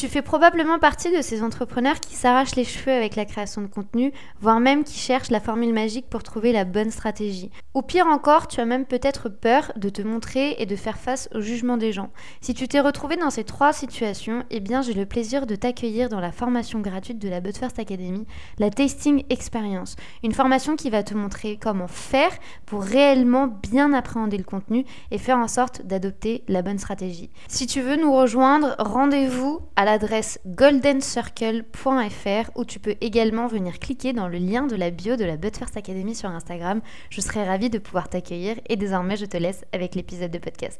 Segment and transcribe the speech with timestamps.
[0.00, 3.66] Tu fais probablement partie de ces entrepreneurs qui s'arrachent les cheveux avec la création de
[3.66, 7.50] contenu, voire même qui cherchent la formule magique pour trouver la bonne stratégie.
[7.74, 11.28] Ou pire encore, tu as même peut-être peur de te montrer et de faire face
[11.34, 12.08] au jugement des gens.
[12.40, 16.08] Si tu t'es retrouvé dans ces trois situations, eh bien j'ai le plaisir de t'accueillir
[16.08, 18.26] dans la formation gratuite de la But First Academy,
[18.58, 19.96] la Tasting Experience.
[20.24, 22.32] Une formation qui va te montrer comment faire
[22.64, 27.28] pour réellement bien appréhender le contenu et faire en sorte d'adopter la bonne stratégie.
[27.48, 34.12] Si tu veux nous rejoindre, rendez-vous à l'adresse goldencircle.fr où tu peux également venir cliquer
[34.12, 36.80] dans le lien de la bio de la But First Academy sur Instagram.
[37.10, 40.78] Je serai ravie de pouvoir t'accueillir et désormais je te laisse avec l'épisode de podcast.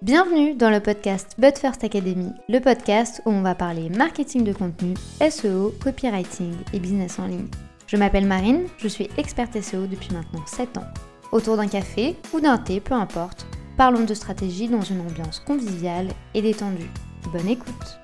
[0.00, 4.54] Bienvenue dans le podcast But First Academy, le podcast où on va parler marketing de
[4.54, 4.94] contenu,
[5.28, 7.48] SEO, copywriting et business en ligne.
[7.86, 10.86] Je m'appelle Marine, je suis experte SEO depuis maintenant 7 ans.
[11.32, 13.46] Autour d'un café ou d'un thé, peu importe,
[13.78, 16.90] parlons de stratégie dans une ambiance conviviale et détendue.
[17.32, 18.00] Bonne écoute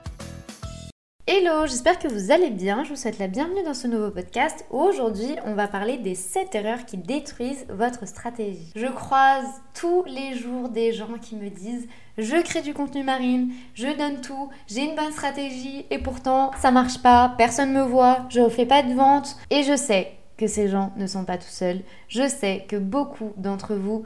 [1.26, 2.84] Hello, j'espère que vous allez bien.
[2.84, 6.54] Je vous souhaite la bienvenue dans ce nouveau podcast aujourd'hui on va parler des 7
[6.54, 8.72] erreurs qui détruisent votre stratégie.
[8.76, 11.88] Je croise tous les jours des gens qui me disent
[12.18, 16.70] je crée du contenu marine, je donne tout, j'ai une bonne stratégie et pourtant ça
[16.70, 20.68] marche pas, personne me voit, je fais pas de vente et je sais que ces
[20.68, 21.80] gens ne sont pas tout seuls.
[22.08, 24.04] Je sais que beaucoup d'entre vous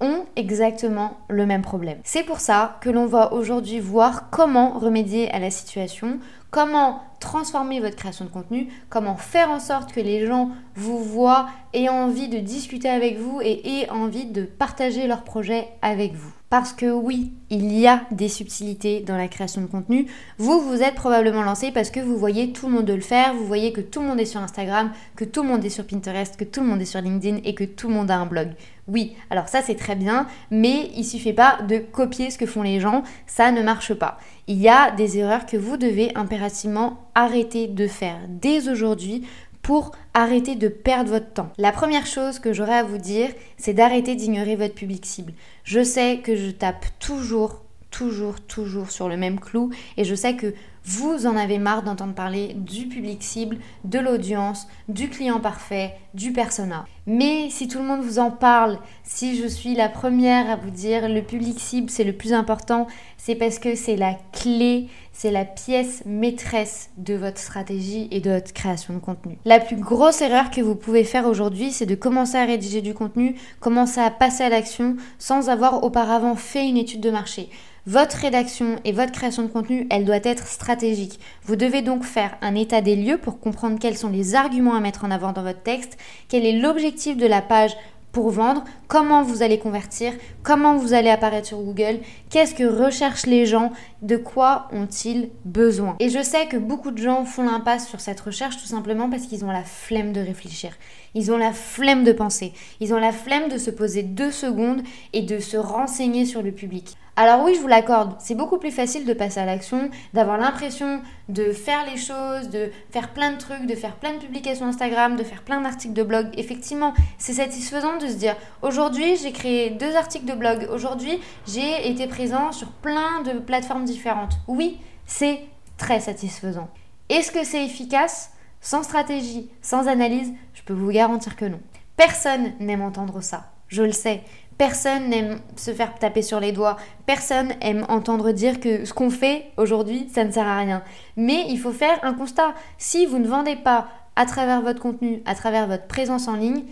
[0.00, 1.98] ont exactement le même problème.
[2.04, 6.18] C'est pour ça que l'on va aujourd'hui voir comment remédier à la situation,
[6.50, 11.48] comment transformer votre création de contenu, comment faire en sorte que les gens vous voient,
[11.72, 16.32] aient envie de discuter avec vous et aient envie de partager leur projet avec vous.
[16.50, 20.06] Parce que oui, il y a des subtilités dans la création de contenu.
[20.38, 23.44] Vous, vous êtes probablement lancé parce que vous voyez tout le monde le faire, vous
[23.44, 26.38] voyez que tout le monde est sur Instagram, que tout le monde est sur Pinterest,
[26.38, 28.52] que tout le monde est sur LinkedIn et que tout le monde a un blog.
[28.88, 32.62] Oui, alors ça c'est très bien, mais il suffit pas de copier ce que font
[32.62, 34.18] les gens, ça ne marche pas.
[34.46, 39.26] Il y a des erreurs que vous devez impérativement arrêter de faire dès aujourd'hui
[39.60, 41.50] pour arrêter de perdre votre temps.
[41.58, 43.28] La première chose que j'aurais à vous dire,
[43.58, 45.34] c'est d'arrêter d'ignorer votre public cible.
[45.64, 47.60] Je sais que je tape toujours,
[47.98, 50.54] toujours, toujours sur le même clou et je sais que
[50.84, 56.32] vous en avez marre d'entendre parler du public cible, de l'audience, du client parfait, du
[56.32, 56.86] persona.
[57.06, 60.70] Mais si tout le monde vous en parle, si je suis la première à vous
[60.70, 62.86] dire le public cible c'est le plus important,
[63.16, 68.30] c'est parce que c'est la clé, c'est la pièce maîtresse de votre stratégie et de
[68.30, 69.38] votre création de contenu.
[69.44, 72.94] La plus grosse erreur que vous pouvez faire aujourd'hui, c'est de commencer à rédiger du
[72.94, 77.50] contenu, commencer à passer à l'action sans avoir auparavant fait une étude de marché.
[77.88, 81.18] Votre rédaction et votre création de contenu, elle doit être stratégique.
[81.44, 84.80] Vous devez donc faire un état des lieux pour comprendre quels sont les arguments à
[84.80, 85.96] mettre en avant dans votre texte,
[86.28, 87.74] quel est l'objectif de la page
[88.12, 90.12] pour vendre, comment vous allez convertir,
[90.42, 93.72] comment vous allez apparaître sur Google, qu'est-ce que recherchent les gens,
[94.02, 95.96] de quoi ont-ils besoin.
[95.98, 99.26] Et je sais que beaucoup de gens font l'impasse sur cette recherche tout simplement parce
[99.26, 100.72] qu'ils ont la flemme de réfléchir.
[101.18, 102.52] Ils ont la flemme de penser.
[102.78, 106.52] Ils ont la flemme de se poser deux secondes et de se renseigner sur le
[106.52, 106.96] public.
[107.16, 111.02] Alors oui, je vous l'accorde, c'est beaucoup plus facile de passer à l'action, d'avoir l'impression
[111.28, 115.16] de faire les choses, de faire plein de trucs, de faire plein de publications Instagram,
[115.16, 116.28] de faire plein d'articles de blog.
[116.34, 121.18] Effectivement, c'est satisfaisant de se dire aujourd'hui j'ai créé deux articles de blog, aujourd'hui
[121.48, 124.34] j'ai été présent sur plein de plateformes différentes.
[124.46, 125.40] Oui, c'est
[125.78, 126.68] très satisfaisant.
[127.08, 128.30] Est-ce que c'est efficace?
[128.60, 130.32] Sans stratégie, sans analyse,
[130.68, 131.60] peux vous garantir que non.
[131.96, 133.52] Personne n'aime entendre ça.
[133.68, 134.22] Je le sais.
[134.58, 136.76] Personne n'aime se faire taper sur les doigts.
[137.06, 140.82] Personne aime entendre dire que ce qu'on fait aujourd'hui, ça ne sert à rien.
[141.16, 142.54] Mais il faut faire un constat.
[142.76, 146.64] Si vous ne vendez pas à travers votre contenu, à travers votre présence en ligne,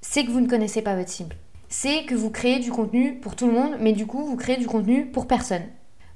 [0.00, 1.34] c'est que vous ne connaissez pas votre cible.
[1.68, 4.56] C'est que vous créez du contenu pour tout le monde, mais du coup, vous créez
[4.56, 5.62] du contenu pour personne.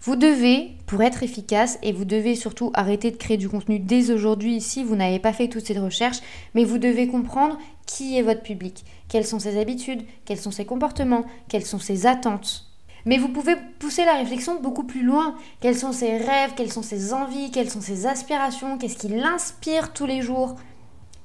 [0.02, 4.10] Vous devez, pour être efficace, et vous devez surtout arrêter de créer du contenu dès
[4.10, 6.20] aujourd'hui si vous n'avez pas fait toutes ces recherches,
[6.54, 10.64] mais vous devez comprendre qui est votre public, quelles sont ses habitudes, quels sont ses
[10.64, 12.66] comportements, quelles sont ses attentes.
[13.06, 15.36] Mais vous pouvez pousser la réflexion beaucoup plus loin.
[15.60, 19.92] Quels sont ses rêves, quelles sont ses envies, quelles sont ses aspirations, qu'est-ce qui l'inspire
[19.92, 20.56] tous les jours.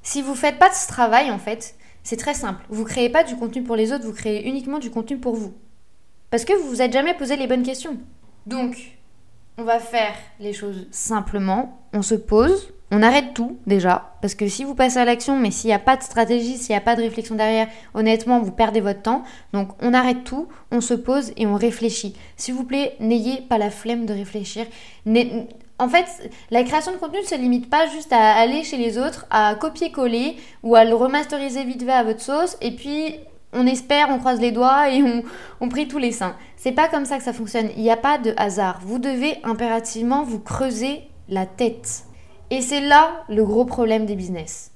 [0.04, 1.74] Si vous ne faites pas de ce travail, en fait,
[2.04, 2.64] c'est très simple.
[2.68, 5.34] Vous ne créez pas du contenu pour les autres, vous créez uniquement du contenu pour
[5.34, 5.54] vous.
[6.30, 7.98] Parce que vous vous êtes jamais posé les bonnes questions.
[8.46, 8.98] Donc,
[9.58, 11.78] on va faire les choses simplement.
[11.92, 14.14] On se pose, on arrête tout déjà.
[14.20, 16.72] Parce que si vous passez à l'action, mais s'il n'y a pas de stratégie, s'il
[16.72, 19.22] n'y a pas de réflexion derrière, honnêtement, vous perdez votre temps.
[19.52, 22.14] Donc, on arrête tout, on se pose et on réfléchit.
[22.36, 24.66] S'il vous plaît, n'ayez pas la flemme de réfléchir.
[25.78, 26.06] En fait,
[26.50, 29.54] la création de contenu ne se limite pas juste à aller chez les autres, à
[29.54, 33.16] copier-coller ou à le remasteriser vite fait à votre sauce et puis
[33.52, 35.22] on espère, on croise les doigts et on,
[35.60, 36.36] on prie tous les saints.
[36.56, 37.70] C'est pas comme ça que ça fonctionne.
[37.76, 38.80] Il n'y a pas de hasard.
[38.84, 42.04] Vous devez impérativement vous creuser la tête.
[42.50, 44.72] Et c'est là le gros problème des business.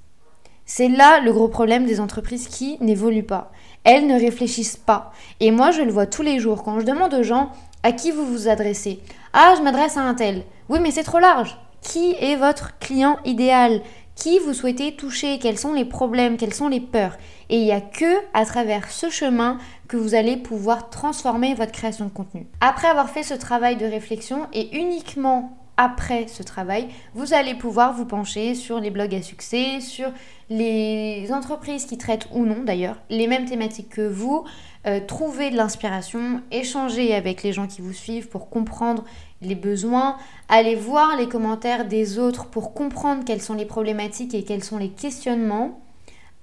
[0.64, 3.52] C'est là le gros problème des entreprises qui n'évoluent pas.
[3.84, 5.12] Elles ne réfléchissent pas.
[5.38, 7.52] Et moi, je le vois tous les jours quand je demande aux gens
[7.84, 9.00] à qui vous vous adressez.
[9.32, 10.42] Ah, je m'adresse à un tel.
[10.68, 11.56] Oui, mais c'est trop large.
[11.82, 13.80] Qui est votre client idéal?
[14.16, 15.38] Qui vous souhaitez toucher?
[15.38, 16.38] Quels sont les problèmes?
[16.38, 17.18] Quelles sont les peurs?
[17.50, 19.58] Et il n'y a que à travers ce chemin
[19.88, 22.46] que vous allez pouvoir transformer votre création de contenu.
[22.62, 27.92] Après avoir fait ce travail de réflexion et uniquement après ce travail, vous allez pouvoir
[27.92, 30.10] vous pencher sur les blogs à succès, sur
[30.48, 34.44] les entreprises qui traitent ou non d'ailleurs les mêmes thématiques que vous,
[34.86, 39.04] euh, trouver de l'inspiration, échanger avec les gens qui vous suivent pour comprendre
[39.42, 40.16] les besoins,
[40.48, 44.78] aller voir les commentaires des autres pour comprendre quelles sont les problématiques et quels sont
[44.78, 45.80] les questionnements.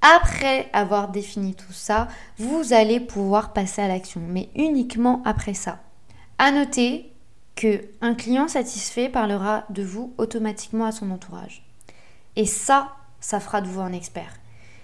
[0.01, 2.07] Après avoir défini tout ça,
[2.37, 5.79] vous allez pouvoir passer à l'action, mais uniquement après ça.
[6.37, 7.09] À noter
[7.55, 11.63] que un client satisfait parlera de vous automatiquement à son entourage.
[12.35, 14.33] Et ça, ça fera de vous un expert.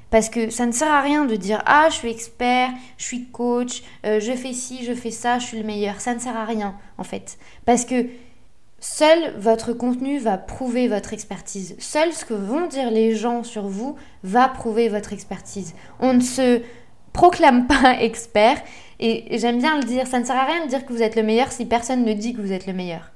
[0.10, 3.26] Parce que ça ne sert à rien de dire ah je suis expert, je suis
[3.26, 6.02] coach, euh, je fais ci, je fais ça, je suis le meilleur.
[6.02, 7.38] Ça ne sert à rien en fait.
[7.66, 8.08] Parce que
[8.80, 11.76] seul votre contenu va prouver votre expertise.
[11.80, 15.76] Seul ce que vont dire les gens sur vous va prouver votre expertise.
[16.00, 16.62] On ne se
[17.14, 18.58] proclame pas expert
[19.00, 21.16] et j'aime bien le dire, ça ne sert à rien de dire que vous êtes
[21.16, 23.12] le meilleur si personne ne dit que vous êtes le meilleur.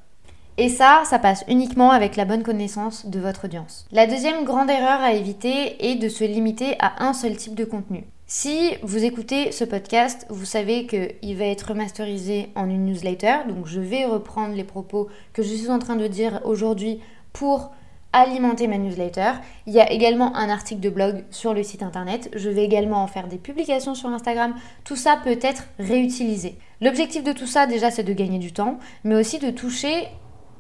[0.58, 3.88] Et ça, ça passe uniquement avec la bonne connaissance de votre audience.
[3.92, 7.66] La deuxième grande erreur à éviter est de se limiter à un seul type de
[7.66, 8.06] contenu.
[8.28, 13.66] Si vous écoutez ce podcast, vous savez qu'il va être remasterisé en une newsletter, donc
[13.66, 17.00] je vais reprendre les propos que je suis en train de dire aujourd'hui
[17.32, 17.72] pour
[18.12, 19.32] alimenter ma newsletter.
[19.66, 22.30] Il y a également un article de blog sur le site internet.
[22.36, 24.54] Je vais également en faire des publications sur Instagram.
[24.84, 26.58] Tout ça peut être réutilisé.
[26.80, 30.08] L'objectif de tout ça déjà c'est de gagner du temps, mais aussi de toucher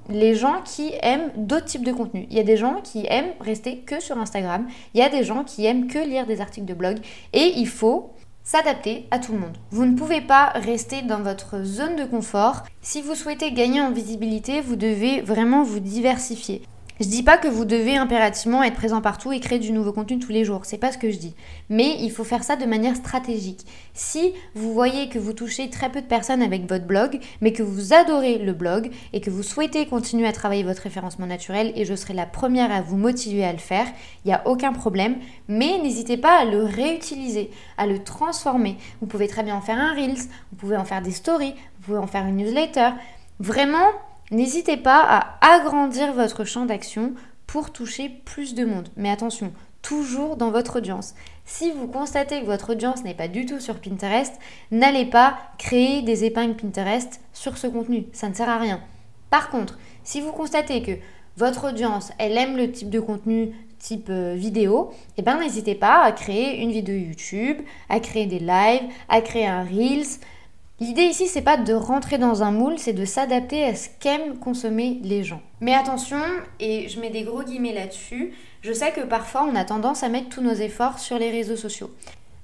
[0.09, 2.27] les gens qui aiment d'autres types de contenus.
[2.29, 5.23] Il y a des gens qui aiment rester que sur Instagram, il y a des
[5.23, 6.97] gens qui aiment que lire des articles de blog
[7.33, 8.11] et il faut
[8.43, 9.57] s'adapter à tout le monde.
[9.71, 12.63] Vous ne pouvez pas rester dans votre zone de confort.
[12.81, 16.61] Si vous souhaitez gagner en visibilité, vous devez vraiment vous diversifier.
[17.03, 20.19] Je dis pas que vous devez impérativement être présent partout et créer du nouveau contenu
[20.19, 21.35] tous les jours, c'est pas ce que je dis.
[21.69, 23.65] Mais il faut faire ça de manière stratégique.
[23.93, 27.61] Si vous voyez que vous touchez très peu de personnes avec votre blog, mais que
[27.61, 31.83] vous adorez le blog et que vous souhaitez continuer à travailler votre référencement naturel, et
[31.83, 33.87] je serai la première à vous motiver à le faire,
[34.23, 35.17] il n'y a aucun problème,
[35.49, 38.77] mais n'hésitez pas à le réutiliser, à le transformer.
[39.01, 41.85] Vous pouvez très bien en faire un Reels, vous pouvez en faire des stories, vous
[41.85, 42.91] pouvez en faire une newsletter.
[43.41, 43.89] Vraiment,
[44.31, 47.13] N'hésitez pas à agrandir votre champ d'action
[47.47, 48.89] pour toucher plus de monde.
[48.95, 51.13] Mais attention, toujours dans votre audience.
[51.45, 54.33] Si vous constatez que votre audience n'est pas du tout sur Pinterest,
[54.71, 58.05] n'allez pas créer des épingles Pinterest sur ce contenu.
[58.13, 58.81] Ça ne sert à rien.
[59.29, 60.93] Par contre, si vous constatez que
[61.37, 66.03] votre audience, elle aime le type de contenu type euh, vidéo, eh ben n'hésitez pas
[66.03, 67.57] à créer une vidéo YouTube,
[67.89, 70.19] à créer des lives, à créer un Reels,
[70.79, 74.37] L'idée ici, c'est pas de rentrer dans un moule, c'est de s'adapter à ce qu'aiment
[74.39, 75.41] consommer les gens.
[75.61, 76.17] Mais attention,
[76.59, 80.09] et je mets des gros guillemets là-dessus, je sais que parfois on a tendance à
[80.09, 81.91] mettre tous nos efforts sur les réseaux sociaux.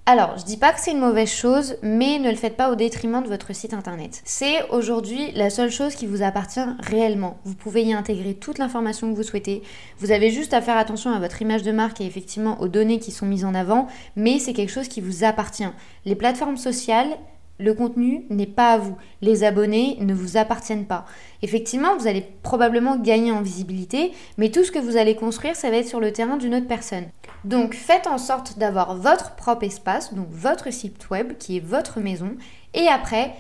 [0.05, 2.75] Alors, je dis pas que c'est une mauvaise chose, mais ne le faites pas au
[2.75, 4.21] détriment de votre site internet.
[4.25, 7.37] C'est aujourd'hui la seule chose qui vous appartient réellement.
[7.45, 9.61] Vous pouvez y intégrer toute l'information que vous souhaitez.
[9.99, 12.99] Vous avez juste à faire attention à votre image de marque et effectivement aux données
[12.99, 15.69] qui sont mises en avant, mais c'est quelque chose qui vous appartient.
[16.06, 17.18] Les plateformes sociales,
[17.59, 18.97] le contenu n'est pas à vous.
[19.21, 21.06] Les abonnés ne vous appartiennent pas.
[21.42, 25.69] Effectivement, vous allez probablement gagner en visibilité, mais tout ce que vous allez construire, ça
[25.69, 27.06] va être sur le terrain d'une autre personne.
[27.44, 31.99] Donc faites en sorte d'avoir votre propre espace, donc votre site web qui est votre
[31.99, 32.35] maison,
[32.73, 33.33] et après,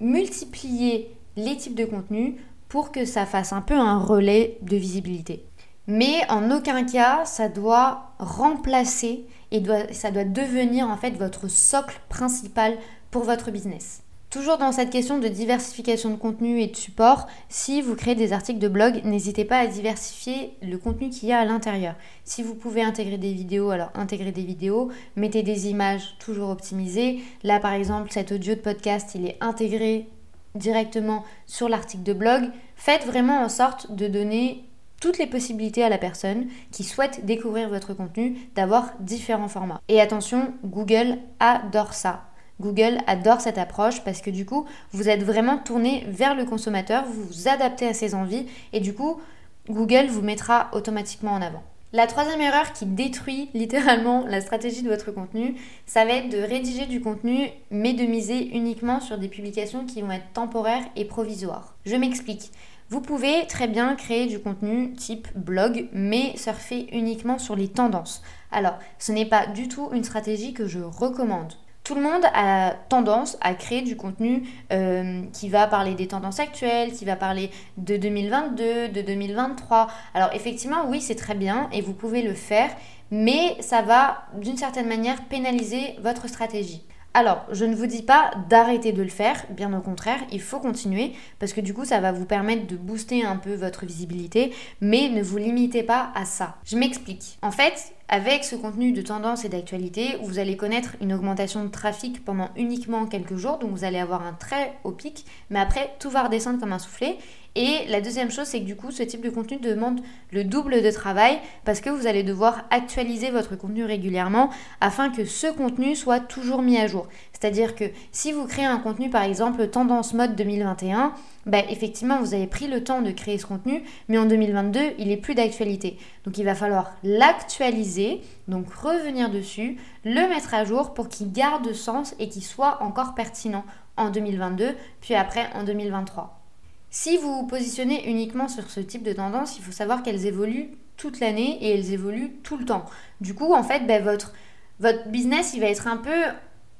[0.00, 2.34] multipliez les types de contenus
[2.68, 5.44] pour que ça fasse un peu un relais de visibilité.
[5.86, 12.00] Mais en aucun cas, ça doit remplacer et ça doit devenir en fait votre socle
[12.08, 12.76] principal
[13.10, 14.02] pour votre business.
[14.28, 18.32] Toujours dans cette question de diversification de contenu et de support, si vous créez des
[18.32, 21.94] articles de blog, n'hésitez pas à diversifier le contenu qu'il y a à l'intérieur.
[22.24, 27.20] Si vous pouvez intégrer des vidéos, alors intégrez des vidéos, mettez des images toujours optimisées.
[27.44, 30.08] Là par exemple, cet audio de podcast, il est intégré
[30.56, 32.50] directement sur l'article de blog.
[32.74, 34.64] Faites vraiment en sorte de donner
[35.00, 39.80] toutes les possibilités à la personne qui souhaite découvrir votre contenu d'avoir différents formats.
[39.88, 42.24] Et attention, Google adore ça.
[42.60, 47.04] Google adore cette approche parce que du coup, vous êtes vraiment tourné vers le consommateur,
[47.04, 49.20] vous vous adaptez à ses envies et du coup,
[49.68, 51.62] Google vous mettra automatiquement en avant.
[51.92, 55.54] La troisième erreur qui détruit littéralement la stratégie de votre contenu,
[55.86, 60.02] ça va être de rédiger du contenu mais de miser uniquement sur des publications qui
[60.02, 61.74] vont être temporaires et provisoires.
[61.84, 62.50] Je m'explique.
[62.88, 68.22] Vous pouvez très bien créer du contenu type blog, mais surfer uniquement sur les tendances.
[68.52, 71.52] Alors, ce n'est pas du tout une stratégie que je recommande.
[71.86, 76.40] Tout le monde a tendance à créer du contenu euh, qui va parler des tendances
[76.40, 79.86] actuelles, qui va parler de 2022, de 2023.
[80.12, 82.70] Alors effectivement, oui, c'est très bien et vous pouvez le faire,
[83.12, 86.82] mais ça va d'une certaine manière pénaliser votre stratégie.
[87.18, 90.58] Alors, je ne vous dis pas d'arrêter de le faire, bien au contraire, il faut
[90.58, 94.52] continuer parce que du coup, ça va vous permettre de booster un peu votre visibilité,
[94.82, 96.56] mais ne vous limitez pas à ça.
[96.66, 97.38] Je m'explique.
[97.40, 101.70] En fait, avec ce contenu de tendance et d'actualité, vous allez connaître une augmentation de
[101.70, 105.94] trafic pendant uniquement quelques jours, donc vous allez avoir un très haut pic, mais après,
[105.98, 107.16] tout va redescendre comme un soufflet
[107.56, 110.82] et la deuxième chose, c'est que du coup, ce type de contenu demande le double
[110.82, 114.50] de travail parce que vous allez devoir actualiser votre contenu régulièrement
[114.82, 117.08] afin que ce contenu soit toujours mis à jour.
[117.32, 121.14] C'est-à-dire que si vous créez un contenu, par exemple, tendance mode 2021,
[121.46, 125.10] ben, effectivement, vous avez pris le temps de créer ce contenu, mais en 2022, il
[125.10, 125.96] est plus d'actualité.
[126.26, 131.72] Donc, il va falloir l'actualiser, donc revenir dessus, le mettre à jour pour qu'il garde
[131.72, 133.64] sens et qu'il soit encore pertinent
[133.96, 136.45] en 2022, puis après en 2023.
[136.90, 140.70] Si vous vous positionnez uniquement sur ce type de tendance, il faut savoir qu'elles évoluent
[140.96, 142.84] toute l'année et elles évoluent tout le temps.
[143.20, 144.32] Du coup, en fait, ben, votre,
[144.80, 146.24] votre business, il va être un peu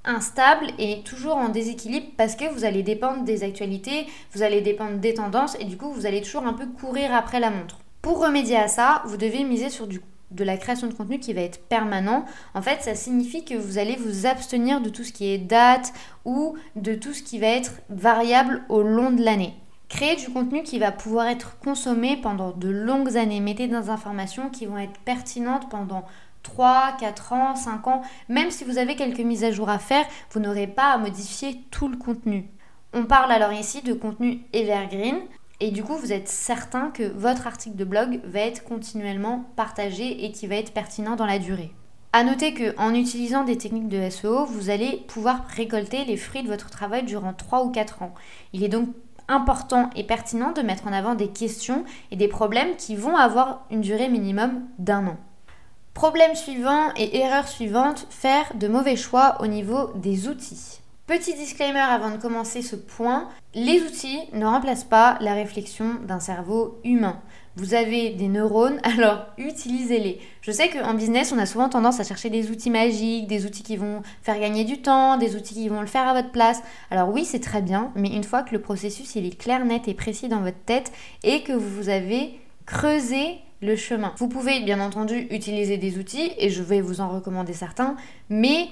[0.05, 4.99] instable et toujours en déséquilibre parce que vous allez dépendre des actualités, vous allez dépendre
[4.99, 7.81] des tendances et du coup, vous allez toujours un peu courir après la montre.
[8.01, 10.01] Pour remédier à ça, vous devez miser sur du
[10.33, 13.79] de la création de contenu qui va être permanent, en fait, ça signifie que vous
[13.79, 15.93] allez vous abstenir de tout ce qui est date
[16.25, 19.55] ou de tout ce qui va être variable au long de l'année.
[19.88, 23.40] Créer du contenu qui va pouvoir être consommé pendant de longues années.
[23.40, 26.05] Mettez des informations qui vont être pertinentes pendant
[26.43, 28.02] 3, 4 ans, 5 ans.
[28.28, 31.61] Même si vous avez quelques mises à jour à faire, vous n'aurez pas à modifier
[31.71, 32.50] tout le contenu.
[32.93, 35.21] On parle alors ici de contenu evergreen.
[35.61, 40.25] Et du coup, vous êtes certain que votre article de blog va être continuellement partagé
[40.25, 41.73] et qui va être pertinent dans la durée.
[42.12, 46.49] A noter qu'en utilisant des techniques de SEO, vous allez pouvoir récolter les fruits de
[46.49, 48.14] votre travail durant 3 ou 4 ans.
[48.52, 48.88] Il est donc
[49.28, 53.66] important et pertinent de mettre en avant des questions et des problèmes qui vont avoir
[53.71, 55.16] une durée minimum d'un an.
[55.95, 60.80] Problème suivant et erreur suivante, faire de mauvais choix au niveau des outils.
[61.06, 66.21] Petit disclaimer avant de commencer ce point, les outils ne remplacent pas la réflexion d'un
[66.21, 67.21] cerveau humain.
[67.57, 70.21] Vous avez des neurones, alors utilisez-les.
[70.43, 73.63] Je sais qu'en business, on a souvent tendance à chercher des outils magiques, des outils
[73.63, 76.63] qui vont faire gagner du temps, des outils qui vont le faire à votre place.
[76.91, 79.95] Alors oui, c'est très bien, mais une fois que le processus est clair, net et
[79.95, 80.93] précis dans votre tête
[81.25, 84.13] et que vous avez creusé le chemin.
[84.19, 87.97] Vous pouvez bien entendu utiliser des outils et je vais vous en recommander certains,
[88.29, 88.69] mais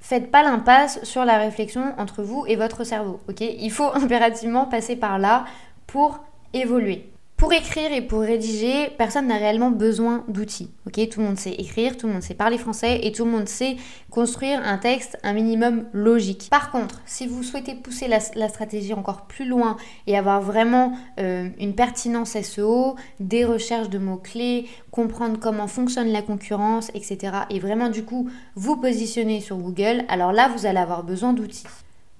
[0.00, 3.42] faites pas l'impasse sur la réflexion entre vous et votre cerveau, ok?
[3.42, 5.44] Il faut impérativement passer par là
[5.86, 6.18] pour
[6.52, 7.13] évoluer.
[7.36, 10.70] Pour écrire et pour rédiger, personne n'a réellement besoin d'outils.
[10.86, 13.32] Ok, tout le monde sait écrire, tout le monde sait parler français et tout le
[13.32, 13.76] monde sait
[14.08, 16.46] construire un texte un minimum logique.
[16.48, 19.76] Par contre, si vous souhaitez pousser la, stratégie encore plus loin
[20.06, 26.12] et avoir vraiment euh, une pertinence SEO, des recherches de mots clés, comprendre comment fonctionne
[26.12, 27.32] la concurrence, etc.
[27.50, 31.66] et vraiment du coup vous positionner sur Google, alors là vous allez avoir besoin d'outils.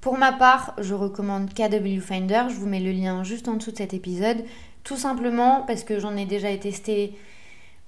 [0.01, 3.71] Pour ma part, je recommande KW Finder, je vous mets le lien juste en dessous
[3.71, 4.45] de cet épisode.
[4.85, 7.15] Tout simplement parce que j'en ai déjà testé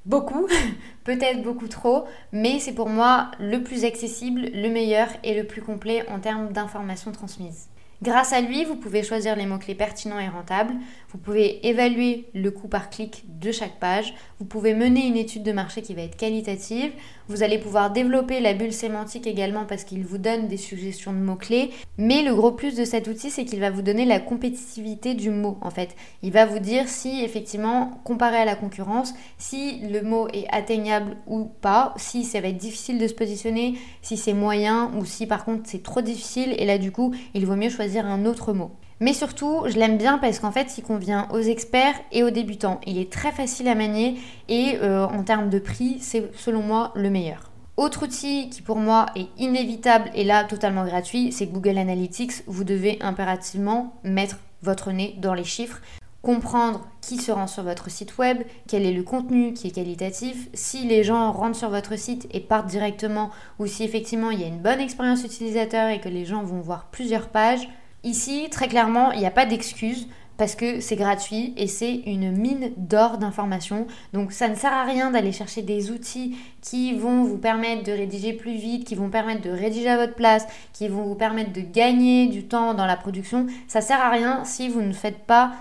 [0.07, 0.47] beaucoup,
[1.05, 5.63] peut-être beaucoup trop, mais c'est pour moi le plus accessible, le meilleur et le plus
[5.63, 7.69] complet en termes d'informations transmises.
[8.03, 10.75] Grâce à lui, vous pouvez choisir les mots-clés pertinents et rentables,
[11.13, 15.43] vous pouvez évaluer le coût par clic de chaque page, vous pouvez mener une étude
[15.43, 16.93] de marché qui va être qualitative,
[17.29, 21.19] vous allez pouvoir développer la bulle sémantique également parce qu'il vous donne des suggestions de
[21.19, 25.15] mots-clés, mais le gros plus de cet outil, c'est qu'il va vous donner la compétitivité
[25.15, 25.97] du mot en fait.
[26.23, 31.17] Il va vous dire si effectivement, comparé à la concurrence, si le mot est atteignable
[31.27, 35.27] ou pas, si ça va être difficile de se positionner, si c'est moyen ou si
[35.27, 36.55] par contre c'est trop difficile.
[36.59, 38.73] Et là du coup, il vaut mieux choisir un autre mot.
[39.01, 42.81] Mais surtout, je l'aime bien parce qu'en fait, il convient aux experts et aux débutants.
[42.87, 46.93] Il est très facile à manier et euh, en termes de prix, c'est selon moi
[46.95, 47.51] le meilleur.
[47.77, 52.43] Autre outil qui pour moi est inévitable et là totalement gratuit, c'est Google Analytics.
[52.47, 55.81] Vous devez impérativement mettre votre nez dans les chiffres
[56.27, 60.49] comprendre qui se rend sur votre site web, quel est le contenu qui est qualitatif,
[60.55, 63.31] si les gens rentrent sur votre site et partent directement
[63.61, 66.59] ou si effectivement il y a une bonne expérience utilisateur et que les gens vont
[66.59, 67.69] voir plusieurs pages.
[68.03, 70.09] Ici, très clairement, il n'y a pas d'excuse.
[70.37, 73.87] parce que c'est gratuit et c'est une mine d'or d'informations.
[74.13, 77.93] Donc ça ne sert à rien d'aller chercher des outils qui vont vous permettre de
[77.93, 81.53] rédiger plus vite, qui vont permettre de rédiger à votre place, qui vont vous permettre
[81.53, 83.47] de gagner du temps dans la production.
[83.67, 85.53] Ça sert à rien si vous ne faites pas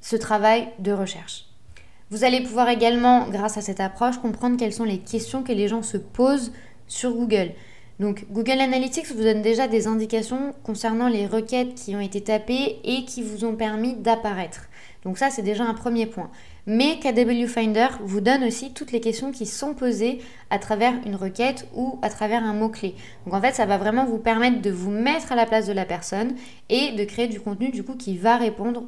[0.00, 1.46] ce travail de recherche.
[2.10, 5.66] Vous allez pouvoir également, grâce à cette approche, comprendre quelles sont les questions que les
[5.66, 6.52] gens se posent
[6.86, 7.52] sur Google.
[7.98, 12.78] Donc Google Analytics vous donne déjà des indications concernant les requêtes qui ont été tapées
[12.84, 14.68] et qui vous ont permis d'apparaître.
[15.02, 16.30] Donc ça c'est déjà un premier point.
[16.66, 21.14] Mais KW Finder vous donne aussi toutes les questions qui sont posées à travers une
[21.14, 22.94] requête ou à travers un mot-clé.
[23.24, 25.72] Donc en fait ça va vraiment vous permettre de vous mettre à la place de
[25.72, 26.34] la personne
[26.68, 28.84] et de créer du contenu du coup qui va répondre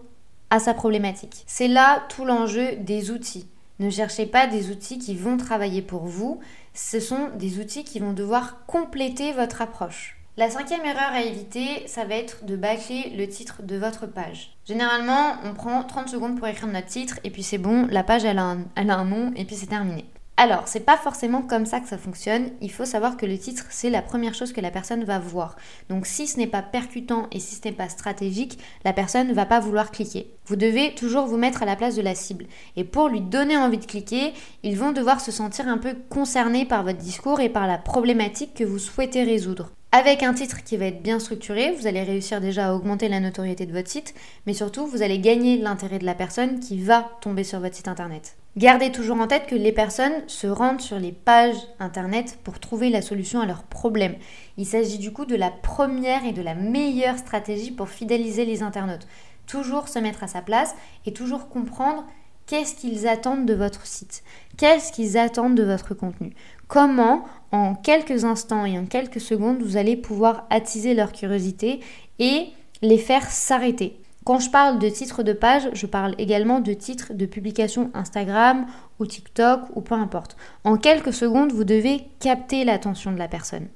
[0.50, 1.44] à sa problématique.
[1.46, 3.48] C'est là tout l'enjeu des outils.
[3.78, 6.40] Ne cherchez pas des outils qui vont travailler pour vous,
[6.74, 10.16] ce sont des outils qui vont devoir compléter votre approche.
[10.36, 14.56] La cinquième erreur à éviter, ça va être de bâcler le titre de votre page.
[14.64, 18.24] Généralement, on prend 30 secondes pour écrire notre titre et puis c'est bon, la page
[18.24, 20.04] elle a un, elle a un nom et puis c'est terminé.
[20.40, 22.50] Alors, c'est pas forcément comme ça que ça fonctionne.
[22.60, 25.56] Il faut savoir que le titre, c'est la première chose que la personne va voir.
[25.88, 29.34] Donc, si ce n'est pas percutant et si ce n'est pas stratégique, la personne ne
[29.34, 30.30] va pas vouloir cliquer.
[30.46, 32.46] Vous devez toujours vous mettre à la place de la cible.
[32.76, 36.66] Et pour lui donner envie de cliquer, ils vont devoir se sentir un peu concernés
[36.66, 39.72] par votre discours et par la problématique que vous souhaitez résoudre.
[39.90, 43.18] Avec un titre qui va être bien structuré, vous allez réussir déjà à augmenter la
[43.18, 44.14] notoriété de votre site,
[44.46, 47.88] mais surtout vous allez gagner l'intérêt de la personne qui va tomber sur votre site
[47.88, 48.36] internet.
[48.58, 52.90] Gardez toujours en tête que les personnes se rendent sur les pages internet pour trouver
[52.90, 54.16] la solution à leurs problèmes.
[54.56, 58.64] Il s'agit du coup de la première et de la meilleure stratégie pour fidéliser les
[58.64, 59.06] internautes.
[59.46, 60.74] Toujours se mettre à sa place
[61.06, 62.04] et toujours comprendre
[62.46, 64.24] qu'est-ce qu'ils attendent de votre site,
[64.56, 66.34] qu'est-ce qu'ils attendent de votre contenu,
[66.66, 71.78] comment en quelques instants et en quelques secondes vous allez pouvoir attiser leur curiosité
[72.18, 72.48] et
[72.82, 74.00] les faire s'arrêter?
[74.28, 78.66] Quand je parle de titres de page, je parle également de titres de publication Instagram
[78.98, 80.36] ou TikTok ou peu importe.
[80.64, 83.68] En quelques secondes, vous devez capter l'attention de la personne.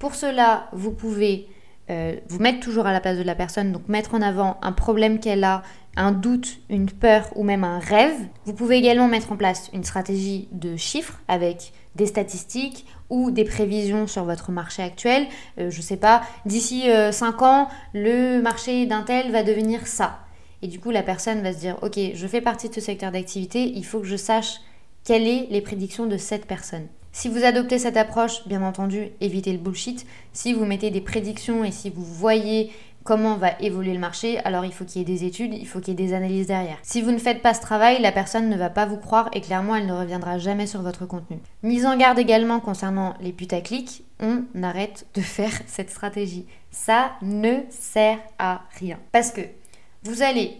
[0.00, 1.46] Pour cela, vous pouvez
[1.90, 4.70] euh, vous mettre toujours à la place de la personne, donc mettre en avant un
[4.70, 5.62] problème qu'elle a,
[5.96, 8.14] un doute, une peur ou même un rêve.
[8.44, 13.44] Vous pouvez également mettre en place une stratégie de chiffres avec des statistiques ou des
[13.44, 15.26] prévisions sur votre marché actuel.
[15.58, 19.88] Euh, je ne sais pas, d'ici 5 euh, ans, le marché d'un tel va devenir
[19.88, 20.20] ça.
[20.62, 23.10] Et du coup, la personne va se dire, ok, je fais partie de ce secteur
[23.10, 24.60] d'activité, il faut que je sache
[25.02, 26.86] quelles sont les prédictions de cette personne.
[27.12, 30.06] Si vous adoptez cette approche, bien entendu, évitez le bullshit.
[30.32, 32.70] Si vous mettez des prédictions et si vous voyez
[33.04, 35.80] comment va évoluer le marché, alors il faut qu'il y ait des études, il faut
[35.80, 36.78] qu'il y ait des analyses derrière.
[36.82, 39.40] Si vous ne faites pas ce travail, la personne ne va pas vous croire et
[39.40, 41.38] clairement elle ne reviendra jamais sur votre contenu.
[41.62, 46.46] Mise en garde également concernant les putaclics, on arrête de faire cette stratégie.
[46.70, 48.98] Ça ne sert à rien.
[49.12, 49.40] Parce que
[50.04, 50.58] vous allez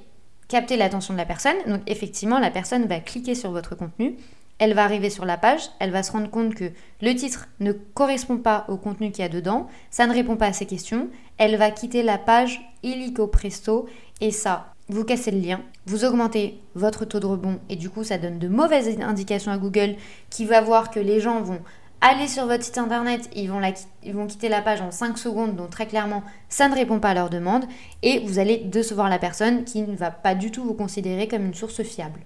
[0.48, 4.16] capter l'attention de la personne, donc effectivement la personne va cliquer sur votre contenu,
[4.60, 6.70] elle va arriver sur la page, elle va se rendre compte que
[7.00, 10.46] le titre ne correspond pas au contenu qu'il y a dedans, ça ne répond pas
[10.46, 13.88] à ses questions, elle va quitter la page illico presto
[14.20, 18.04] et ça, vous cassez le lien, vous augmentez votre taux de rebond et du coup
[18.04, 19.96] ça donne de mauvaises indications à Google
[20.28, 21.60] qui va voir que les gens vont
[22.02, 23.62] aller sur votre site internet, ils vont,
[24.02, 27.10] ils vont quitter la page en 5 secondes, donc très clairement ça ne répond pas
[27.10, 27.64] à leur demande
[28.02, 31.46] et vous allez décevoir la personne qui ne va pas du tout vous considérer comme
[31.46, 32.20] une source fiable.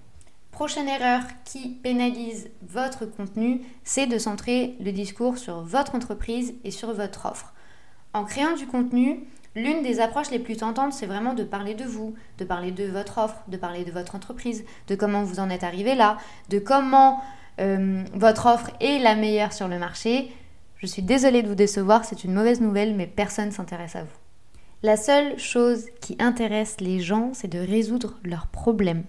[0.55, 6.71] Prochaine erreur qui pénalise votre contenu, c'est de centrer le discours sur votre entreprise et
[6.71, 7.53] sur votre offre.
[8.13, 11.83] En créant du contenu, l'une des approches les plus tentantes, c'est vraiment de parler de
[11.83, 15.49] vous, de parler de votre offre, de parler de votre entreprise, de comment vous en
[15.49, 16.15] êtes arrivé là,
[16.47, 17.21] de comment
[17.59, 20.31] euh, votre offre est la meilleure sur le marché.
[20.77, 24.03] Je suis désolée de vous décevoir, c'est une mauvaise nouvelle, mais personne ne s'intéresse à
[24.03, 24.17] vous.
[24.83, 29.03] La seule chose qui intéresse les gens, c'est de résoudre leurs problèmes.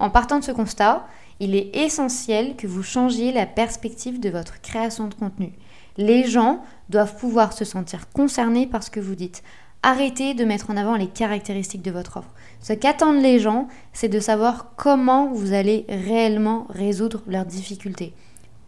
[0.00, 1.06] En partant de ce constat,
[1.40, 5.52] il est essentiel que vous changiez la perspective de votre création de contenu.
[5.98, 9.42] Les gens doivent pouvoir se sentir concernés par ce que vous dites.
[9.82, 12.32] Arrêtez de mettre en avant les caractéristiques de votre offre.
[12.62, 18.14] Ce qu'attendent les gens, c'est de savoir comment vous allez réellement résoudre leurs difficultés.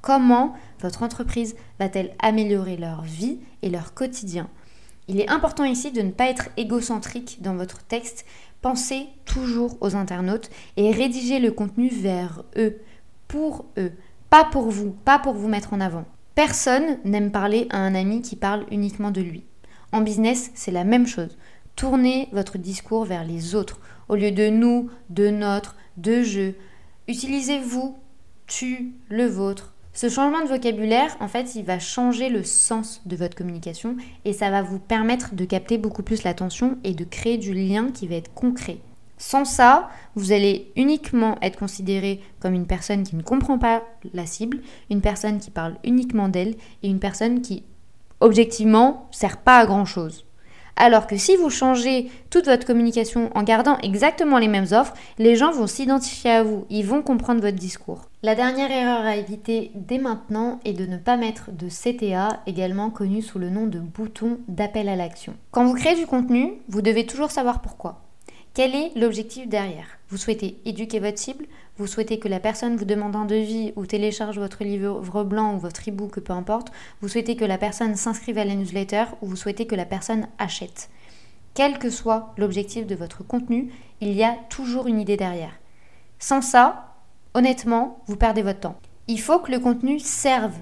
[0.02, 4.50] Comment votre entreprise va-t-elle améliorer leur vie et leur quotidien?
[5.08, 8.24] Il est important ici de ne pas être égocentrique dans votre texte
[8.62, 12.78] Pensez toujours aux internautes et rédigez le contenu vers eux,
[13.26, 13.90] pour eux,
[14.30, 16.04] pas pour vous, pas pour vous mettre en avant.
[16.36, 19.44] Personne n'aime parler à un ami qui parle uniquement de lui.
[19.90, 21.36] En business, c'est la même chose.
[21.74, 26.52] Tournez votre discours vers les autres au lieu de nous, de notre, de je.
[27.08, 27.98] Utilisez vous,
[28.46, 33.14] tu, le vôtre, ce changement de vocabulaire, en fait, il va changer le sens de
[33.14, 37.36] votre communication et ça va vous permettre de capter beaucoup plus l'attention et de créer
[37.36, 38.78] du lien qui va être concret.
[39.18, 44.24] Sans ça, vous allez uniquement être considéré comme une personne qui ne comprend pas la
[44.24, 47.62] cible, une personne qui parle uniquement d'elle et une personne qui,
[48.20, 50.24] objectivement, sert pas à grand chose.
[50.76, 55.36] Alors que si vous changez toute votre communication en gardant exactement les mêmes offres, les
[55.36, 58.02] gens vont s'identifier à vous, ils vont comprendre votre discours.
[58.22, 62.90] La dernière erreur à éviter dès maintenant est de ne pas mettre de CTA, également
[62.90, 65.34] connu sous le nom de bouton d'appel à l'action.
[65.50, 68.00] Quand vous créez du contenu, vous devez toujours savoir pourquoi.
[68.54, 69.86] Quel est l'objectif derrière?
[70.10, 71.46] Vous souhaitez éduquer votre cible?
[71.78, 75.58] Vous souhaitez que la personne vous demande un devis ou télécharge votre livre blanc ou
[75.58, 76.70] votre e-book, peu importe?
[77.00, 80.28] Vous souhaitez que la personne s'inscrive à la newsletter ou vous souhaitez que la personne
[80.36, 80.90] achète?
[81.54, 85.58] Quel que soit l'objectif de votre contenu, il y a toujours une idée derrière.
[86.18, 86.94] Sans ça,
[87.32, 88.78] honnêtement, vous perdez votre temps.
[89.08, 90.58] Il faut que le contenu serve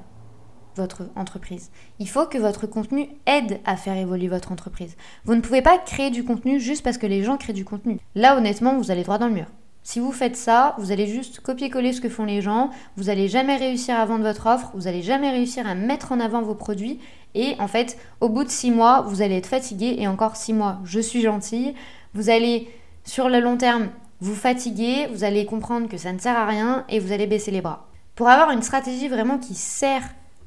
[0.77, 1.71] votre entreprise.
[1.99, 4.97] Il faut que votre contenu aide à faire évoluer votre entreprise.
[5.25, 7.99] Vous ne pouvez pas créer du contenu juste parce que les gens créent du contenu.
[8.15, 9.47] Là, honnêtement, vous allez droit dans le mur.
[9.83, 13.29] Si vous faites ça, vous allez juste copier-coller ce que font les gens, vous n'allez
[13.29, 16.55] jamais réussir à vendre votre offre, vous n'allez jamais réussir à mettre en avant vos
[16.55, 17.01] produits,
[17.35, 20.53] et en fait, au bout de six mois, vous allez être fatigué, et encore six
[20.53, 21.75] mois, je suis gentille,
[22.13, 22.69] vous allez,
[23.05, 23.89] sur le long terme,
[24.21, 27.51] vous fatiguer, vous allez comprendre que ça ne sert à rien, et vous allez baisser
[27.51, 27.89] les bras.
[28.17, 30.05] Pour avoir une stratégie vraiment qui sert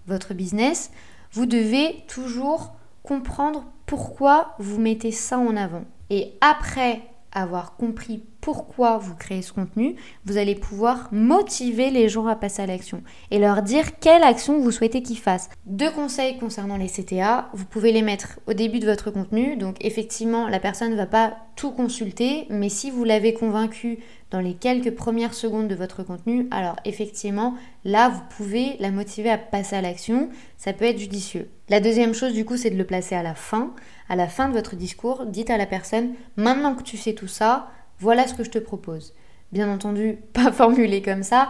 [0.08, 0.92] votre business,
[1.32, 5.86] vous devez toujours comprendre pourquoi vous mettez ça en avant.
[6.10, 7.02] Et après
[7.34, 12.62] avoir compris pourquoi vous créez ce contenu, vous allez pouvoir motiver les gens à passer
[12.62, 15.50] à l'action et leur dire quelle action vous souhaitez qu'ils fassent.
[15.66, 19.78] Deux conseils concernant les CTA, vous pouvez les mettre au début de votre contenu, donc
[19.80, 24.00] effectivement la personne ne va pas tout consulter, mais si vous l'avez convaincu
[24.34, 27.54] dans les quelques premières secondes de votre contenu, alors effectivement,
[27.86, 30.30] là, vous pouvez la motiver à passer à l'action.
[30.58, 31.50] Ça peut être judicieux.
[31.70, 33.76] La deuxième chose, du coup, c'est de le placer à la fin.
[34.10, 37.28] À la fin de votre discours, dites à la personne, maintenant que tu sais tout
[37.28, 39.14] ça, voilà ce que je te propose.
[39.52, 41.50] Bien entendu, pas formulé comme ça,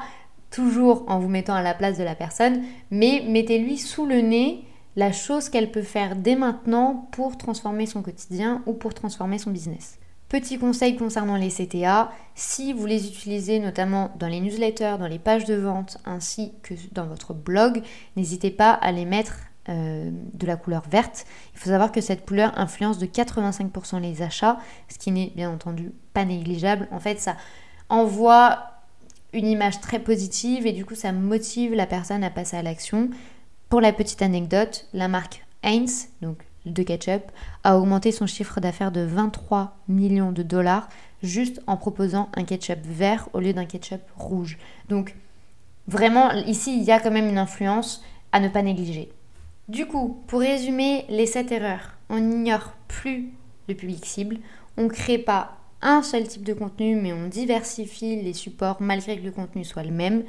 [0.52, 2.62] toujours en vous mettant à la place de la personne,
[2.92, 8.04] mais mettez-lui sous le nez la chose qu'elle peut faire dès maintenant pour transformer son
[8.04, 9.98] quotidien ou pour transformer son business.
[10.30, 15.20] Petit conseil concernant les CTA, si vous les utilisez notamment dans les newsletters, dans les
[15.20, 17.82] pages de vente ainsi que dans votre blog,
[18.16, 19.36] n'hésitez pas à les mettre
[19.70, 21.26] euh, de la couleur verte.
[21.54, 25.50] Il faut savoir que cette couleur influence de 85% les achats, ce qui n'est bien
[25.50, 26.88] entendu pas négligeable.
[26.92, 27.38] En fait, ça
[27.88, 28.74] envoie
[29.32, 33.10] une image très positive et du coup ça motive la personne à passer à l'action.
[33.70, 37.24] Pour la petite anecdote, la marque Heinz, donc de ketchup,
[37.64, 40.90] a augmenté son chiffre d'affaires de 23 millions de dollars
[41.22, 44.58] juste en proposant un ketchup vert au lieu d'un ketchup rouge.
[44.90, 45.16] Donc
[45.88, 49.13] vraiment, ici, il y a quand même une influence à ne pas négliger.
[49.70, 53.32] Du coup, pour résumer les 7 erreurs, on n'ignore plus
[53.70, 54.40] le public cible,
[54.76, 59.18] on ne crée pas un seul type de contenu, mais on diversifie les supports malgré
[59.18, 60.24] que le contenu soit le même.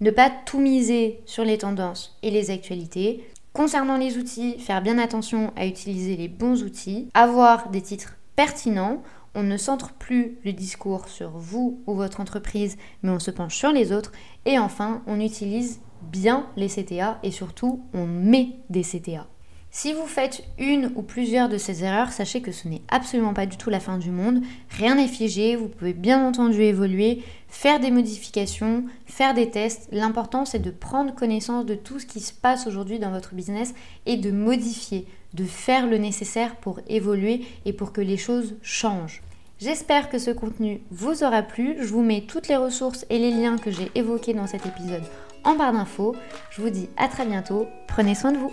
[0.00, 3.24] Ne pas tout miser sur les tendances et les actualités.
[3.52, 9.02] Concernant les outils, faire bien attention à utiliser les bons outils, avoir des titres pertinents,
[9.38, 13.56] on ne centre plus le discours sur vous ou votre entreprise, mais on se penche
[13.56, 14.10] sur les autres.
[14.46, 19.28] Et enfin, on utilise bien les CTA et surtout, on met des CTA.
[19.70, 23.46] Si vous faites une ou plusieurs de ces erreurs, sachez que ce n'est absolument pas
[23.46, 24.42] du tout la fin du monde.
[24.70, 29.88] Rien n'est figé, vous pouvez bien entendu évoluer, faire des modifications, faire des tests.
[29.92, 33.72] L'important c'est de prendre connaissance de tout ce qui se passe aujourd'hui dans votre business
[34.04, 39.22] et de modifier, de faire le nécessaire pour évoluer et pour que les choses changent.
[39.60, 41.76] J'espère que ce contenu vous aura plu.
[41.80, 45.02] Je vous mets toutes les ressources et les liens que j'ai évoqués dans cet épisode
[45.42, 46.14] en barre d'infos.
[46.50, 47.66] Je vous dis à très bientôt.
[47.88, 48.52] Prenez soin de vous.